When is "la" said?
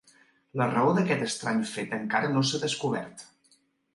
0.61-0.65